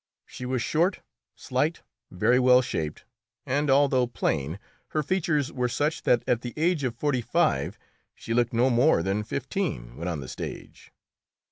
She 0.25 0.47
was 0.47 0.63
short, 0.63 1.01
slight, 1.35 1.83
very 2.09 2.39
well 2.39 2.63
shaped, 2.63 3.05
and, 3.45 3.69
although 3.69 4.07
plain, 4.07 4.57
her 4.87 5.03
features 5.03 5.53
were 5.53 5.69
such 5.69 6.01
that 6.01 6.23
at 6.25 6.41
the 6.41 6.55
age 6.57 6.83
of 6.83 6.95
forty 6.95 7.21
five 7.21 7.77
she 8.15 8.33
looked 8.33 8.51
no 8.51 8.71
more 8.71 9.03
than 9.03 9.21
fifteen 9.21 9.95
when 9.97 10.07
on 10.07 10.19
the 10.19 10.27
stage. 10.27 10.91